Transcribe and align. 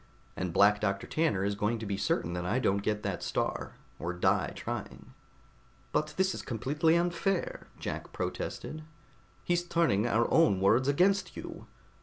And 0.35 0.51
Black 0.51 0.81
Doctor 0.81 1.05
Tanner 1.05 1.45
is 1.45 1.53
going 1.53 1.77
to 1.77 1.85
be 1.85 1.95
certain 1.95 2.33
that 2.33 2.43
I 2.43 2.57
don't 2.57 2.81
get 2.81 3.03
that 3.03 3.21
Star, 3.21 3.75
or 3.99 4.13
die 4.13 4.51
trying." 4.55 5.13
"But 5.91 6.15
this 6.17 6.33
is 6.33 6.41
completely 6.41 6.95
unfair," 6.95 7.67
Jack 7.77 8.11
protested. 8.11 8.83
"He's 9.43 9.61
turning 9.63 10.07
our 10.07 10.25
own 10.33 10.59
words 10.59 10.87
against 10.87 11.37
you! 11.37 11.67